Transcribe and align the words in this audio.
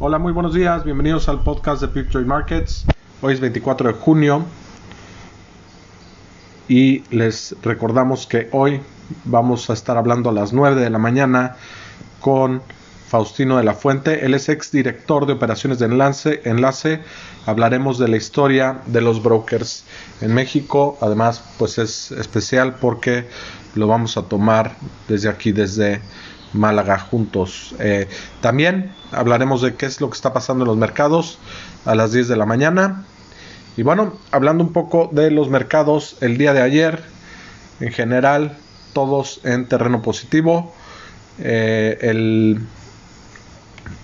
Hola, 0.00 0.18
muy 0.18 0.32
buenos 0.32 0.54
días. 0.54 0.82
Bienvenidos 0.84 1.28
al 1.28 1.44
podcast 1.44 1.80
de 1.80 1.86
Picture 1.86 2.24
Markets. 2.24 2.84
Hoy 3.22 3.32
es 3.32 3.38
24 3.38 3.92
de 3.92 3.94
junio 3.94 4.44
y 6.66 7.04
les 7.14 7.54
recordamos 7.62 8.26
que 8.26 8.48
hoy 8.50 8.80
vamos 9.24 9.70
a 9.70 9.72
estar 9.72 9.96
hablando 9.96 10.30
a 10.30 10.32
las 10.32 10.52
9 10.52 10.80
de 10.80 10.90
la 10.90 10.98
mañana 10.98 11.54
con 12.18 12.60
Faustino 13.06 13.56
de 13.56 13.62
la 13.62 13.74
Fuente. 13.74 14.26
Él 14.26 14.34
es 14.34 14.48
ex 14.48 14.72
director 14.72 15.26
de 15.26 15.34
operaciones 15.34 15.78
de 15.78 15.86
enlace. 15.86 16.42
enlace. 16.44 17.00
Hablaremos 17.46 17.96
de 17.96 18.08
la 18.08 18.16
historia 18.16 18.80
de 18.86 19.00
los 19.00 19.22
brokers 19.22 19.84
en 20.20 20.34
México. 20.34 20.98
Además, 21.02 21.40
pues 21.56 21.78
es 21.78 22.10
especial 22.10 22.74
porque 22.80 23.28
lo 23.76 23.86
vamos 23.86 24.16
a 24.16 24.22
tomar 24.22 24.74
desde 25.06 25.28
aquí, 25.28 25.52
desde 25.52 26.00
Málaga 26.54 26.98
juntos. 26.98 27.74
Eh, 27.78 28.08
también 28.40 28.92
hablaremos 29.12 29.62
de 29.62 29.74
qué 29.74 29.86
es 29.86 30.00
lo 30.00 30.08
que 30.08 30.16
está 30.16 30.32
pasando 30.32 30.64
en 30.64 30.68
los 30.68 30.76
mercados 30.76 31.38
a 31.84 31.94
las 31.94 32.12
10 32.12 32.28
de 32.28 32.36
la 32.36 32.46
mañana. 32.46 33.04
Y 33.76 33.82
bueno, 33.82 34.14
hablando 34.30 34.64
un 34.64 34.72
poco 34.72 35.10
de 35.12 35.30
los 35.30 35.50
mercados 35.50 36.16
el 36.20 36.38
día 36.38 36.54
de 36.54 36.62
ayer, 36.62 37.02
en 37.80 37.92
general, 37.92 38.56
todos 38.92 39.40
en 39.44 39.66
terreno 39.66 40.00
positivo. 40.00 40.72
Eh, 41.40 41.98
el, 42.02 42.60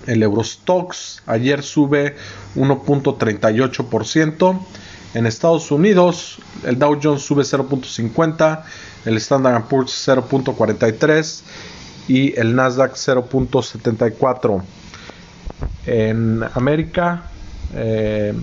el 0.07 0.23
Eurostox 0.23 1.23
ayer 1.25 1.63
sube 1.63 2.17
1.38%. 2.55 4.59
En 5.13 5.25
Estados 5.25 5.71
Unidos, 5.71 6.37
el 6.63 6.79
Dow 6.79 6.97
Jones 7.01 7.23
sube 7.23 7.43
0.50, 7.43 8.63
el 9.03 9.17
Standard 9.17 9.65
Poor's 9.65 10.07
0.43 10.07 11.41
y 12.07 12.39
el 12.39 12.55
Nasdaq 12.55 12.93
0.74. 12.93 14.63
En 15.85 16.43
América 16.53 17.23
eh, 17.73 18.33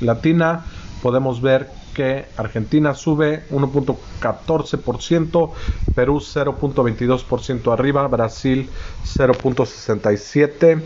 Latina 0.00 0.66
podemos 1.02 1.40
ver 1.40 1.70
que 1.94 2.26
Argentina 2.36 2.94
sube 2.94 3.44
1.14%, 3.50 5.50
Perú 5.94 6.20
0.22% 6.20 7.72
arriba, 7.72 8.06
Brasil 8.06 8.68
0.67%, 9.04 10.82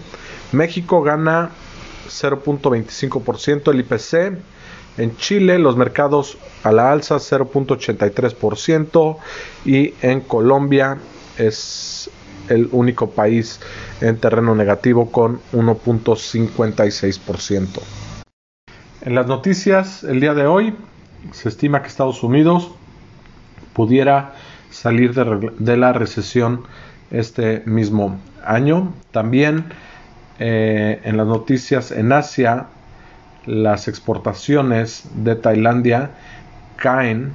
México 0.52 1.02
gana 1.02 1.50
0.25% 2.08 3.72
el 3.72 3.80
IPC, 3.80 4.38
en 4.98 5.16
Chile 5.16 5.58
los 5.58 5.74
mercados 5.76 6.36
a 6.62 6.70
la 6.72 6.92
alza 6.92 7.16
0.83% 7.16 9.16
y 9.64 9.94
en 10.02 10.20
Colombia 10.20 10.98
es 11.38 12.10
el 12.48 12.68
único 12.72 13.10
país 13.10 13.60
en 14.00 14.16
terreno 14.18 14.54
negativo 14.54 15.10
con 15.10 15.40
1.56%. 15.52 17.80
En 19.02 19.14
las 19.14 19.26
noticias 19.26 20.04
el 20.04 20.20
día 20.20 20.32
de 20.34 20.46
hoy 20.46 20.74
se 21.32 21.48
estima 21.48 21.82
que 21.82 21.88
Estados 21.88 22.22
Unidos 22.22 22.70
pudiera 23.72 24.34
salir 24.70 25.12
de, 25.14 25.76
la 25.76 25.92
recesión 25.92 26.62
este 27.10 27.64
mismo 27.66 28.20
año. 28.44 28.94
También 29.10 29.64
eh, 30.38 31.00
en 31.04 31.16
las 31.16 31.26
noticias 31.26 31.90
en 31.90 32.12
Asia 32.12 32.66
las 33.46 33.88
exportaciones 33.88 35.08
de 35.14 35.34
Tailandia 35.36 36.10
caen 36.76 37.34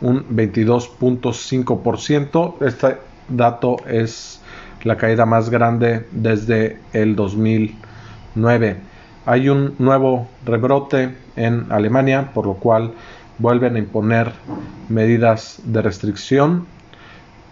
un 0.00 0.26
22.5%. 0.28 2.66
Este 2.66 2.98
dato 3.28 3.76
es 3.86 4.40
la 4.84 4.96
caída 4.96 5.26
más 5.26 5.50
grande 5.50 6.06
desde 6.12 6.78
el 6.92 7.16
2009. 7.16 8.76
Hay 9.26 9.48
un 9.48 9.74
nuevo 9.78 10.28
rebrote 10.44 11.14
en 11.36 11.66
Alemania, 11.70 12.30
por 12.32 12.46
lo 12.46 12.54
cual 12.54 12.92
vuelven 13.38 13.76
a 13.76 13.78
imponer 13.78 14.32
medidas 14.88 15.60
de 15.64 15.82
restricción 15.82 16.66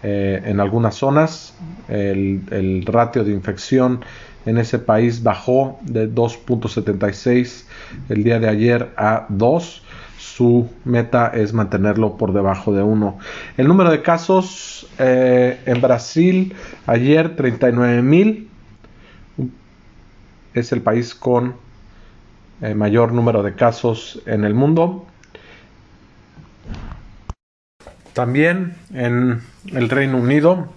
eh, 0.03 0.41
en 0.45 0.59
algunas 0.59 0.95
zonas. 0.95 1.53
El, 1.87 2.41
el, 2.51 2.85
ratio 2.85 3.23
de 3.23 3.31
infección 3.31 4.01
en 4.45 4.57
ese 4.57 4.79
país 4.79 5.23
bajó 5.23 5.77
de 5.81 6.09
2.76 6.09 7.65
el 8.09 8.23
día 8.23 8.39
de 8.39 8.49
ayer 8.49 8.91
a 8.97 9.25
2 9.29 9.83
su 10.17 10.69
meta 10.83 11.27
es 11.27 11.53
mantenerlo 11.53 12.17
por 12.17 12.33
debajo 12.33 12.73
de 12.73 12.81
1. 12.81 13.19
El 13.57 13.67
número 13.67 13.91
de 13.91 14.01
casos 14.01 14.87
eh, 14.97 15.61
en 15.65 15.79
Brasil 15.79 16.55
ayer 16.85 17.35
39 17.35 18.01
mil. 18.01 18.49
Es 20.53 20.71
el 20.71 20.81
país 20.81 21.13
con 21.13 21.55
eh, 22.61 22.73
mayor 22.73 23.13
número 23.13 23.43
de 23.43 23.53
casos 23.53 24.21
en 24.25 24.43
el 24.43 24.55
mundo. 24.55 25.05
También 28.13 28.75
en 28.93 29.43
el 29.67 29.89
Reino 29.89 30.17
Unido, 30.17 30.67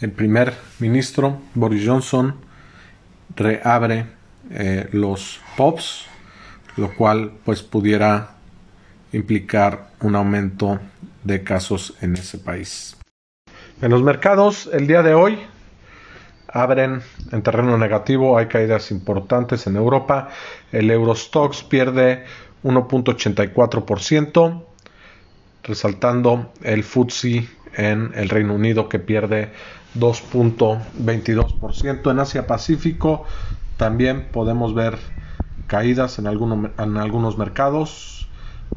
el 0.00 0.12
primer 0.12 0.54
ministro 0.78 1.38
Boris 1.54 1.84
Johnson 1.84 2.36
reabre 3.34 4.06
eh, 4.50 4.88
los 4.92 5.40
pubs 5.56 6.06
lo 6.76 6.94
cual 6.94 7.32
pues 7.44 7.62
pudiera 7.62 8.30
implicar 9.12 9.90
un 10.00 10.16
aumento 10.16 10.80
de 11.22 11.44
casos 11.44 11.94
en 12.00 12.14
ese 12.14 12.38
país. 12.38 12.96
En 13.80 13.90
los 13.90 14.02
mercados 14.02 14.68
el 14.72 14.86
día 14.86 15.02
de 15.02 15.14
hoy 15.14 15.38
abren 16.48 17.02
en 17.32 17.42
terreno 17.42 17.76
negativo, 17.76 18.38
hay 18.38 18.46
caídas 18.46 18.90
importantes 18.90 19.66
en 19.66 19.76
Europa, 19.76 20.30
el 20.72 20.90
Eurostox 20.90 21.62
pierde 21.64 22.24
1.84%, 22.62 24.64
resaltando 25.64 26.52
el 26.62 26.84
FTSE 26.84 27.48
en 27.76 28.12
el 28.14 28.28
Reino 28.28 28.54
Unido 28.54 28.88
que 28.88 29.00
pierde 29.00 29.50
2.22%. 29.98 32.10
En 32.10 32.18
Asia 32.20 32.46
Pacífico 32.46 33.24
también 33.76 34.28
podemos 34.30 34.74
ver 34.74 34.96
caídas 35.74 36.18
en, 36.20 36.28
en 36.28 36.96
algunos 36.96 37.36
mercados, 37.36 38.28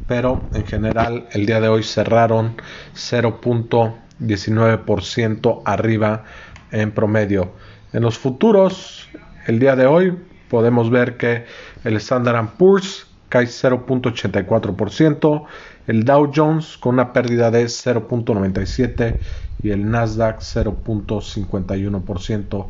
pero 0.08 0.42
en 0.56 0.66
general 0.66 1.28
el 1.32 1.46
día 1.46 1.62
de 1.62 1.68
hoy 1.68 1.84
cerraron 1.84 2.56
0.19% 2.96 5.62
arriba 5.64 6.24
en 6.72 6.92
promedio. 6.92 7.52
En 7.94 8.02
los 8.02 8.18
futuros, 8.18 9.08
el 9.46 9.60
día 9.60 9.76
de 9.76 9.86
hoy 9.86 10.18
podemos 10.50 10.90
ver 10.90 11.18
que 11.18 11.46
el 11.84 11.98
Standard 11.98 12.56
Poor's 12.58 13.06
cae 13.30 13.46
0.84%, 13.46 15.46
el 15.86 16.04
Dow 16.04 16.32
Jones 16.36 16.78
con 16.78 16.96
una 16.96 17.14
pérdida 17.14 17.52
de 17.52 17.66
0.97% 17.66 19.18
y 19.62 19.70
el 19.70 19.88
Nasdaq 19.88 20.40
0.51%. 20.40 22.66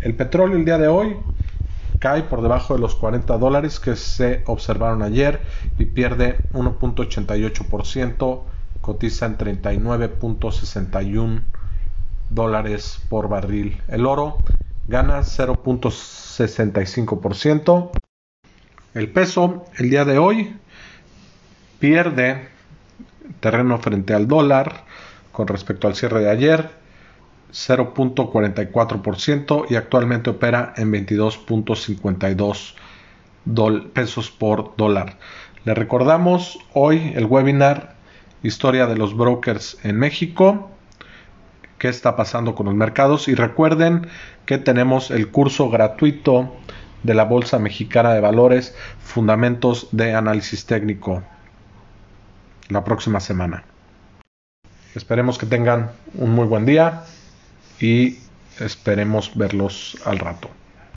El 0.00 0.14
petróleo 0.14 0.56
el 0.56 0.64
día 0.64 0.78
de 0.78 0.86
hoy 0.86 1.16
cae 1.98 2.22
por 2.22 2.42
debajo 2.42 2.74
de 2.74 2.80
los 2.80 2.94
40 2.94 3.38
dólares 3.38 3.80
que 3.80 3.96
se 3.96 4.44
observaron 4.46 5.02
ayer 5.02 5.40
y 5.78 5.86
pierde 5.86 6.38
1.88%, 6.52 8.42
cotiza 8.80 9.26
en 9.26 9.36
39.61 9.36 11.42
dólares 12.30 13.00
por 13.08 13.28
barril. 13.28 13.82
El 13.88 14.06
oro 14.06 14.38
gana 14.86 15.18
0.65%. 15.20 17.90
El 18.94 19.10
peso 19.10 19.64
el 19.76 19.90
día 19.90 20.04
de 20.04 20.18
hoy 20.18 20.56
pierde 21.78 22.48
terreno 23.40 23.78
frente 23.78 24.14
al 24.14 24.26
dólar 24.26 24.84
con 25.32 25.46
respecto 25.46 25.86
al 25.86 25.94
cierre 25.94 26.20
de 26.20 26.30
ayer 26.30 26.70
0.44% 27.52 29.66
y 29.70 29.76
actualmente 29.76 30.30
opera 30.30 30.74
en 30.76 30.92
22.52 30.92 32.74
pesos 33.92 34.30
por 34.30 34.74
dólar. 34.76 35.18
Le 35.64 35.74
recordamos 35.74 36.58
hoy 36.74 37.12
el 37.14 37.26
webinar 37.26 37.96
Historia 38.40 38.86
de 38.86 38.96
los 38.96 39.16
brokers 39.16 39.78
en 39.82 39.98
México. 39.98 40.70
¿Qué 41.78 41.88
está 41.88 42.14
pasando 42.14 42.54
con 42.54 42.66
los 42.66 42.74
mercados? 42.74 43.26
Y 43.26 43.34
recuerden 43.34 44.06
que 44.46 44.58
tenemos 44.58 45.10
el 45.10 45.32
curso 45.32 45.70
gratuito 45.70 46.54
de 47.02 47.14
la 47.14 47.24
Bolsa 47.24 47.58
Mexicana 47.58 48.14
de 48.14 48.20
Valores, 48.20 48.76
Fundamentos 49.00 49.88
de 49.90 50.14
Análisis 50.14 50.66
Técnico, 50.66 51.24
la 52.68 52.84
próxima 52.84 53.18
semana. 53.18 53.64
Esperemos 54.94 55.36
que 55.36 55.46
tengan 55.46 55.90
un 56.14 56.30
muy 56.30 56.46
buen 56.46 56.64
día 56.64 57.02
y 57.80 58.18
esperemos 58.58 59.36
verlos 59.36 59.96
al 60.04 60.18
rato. 60.18 60.50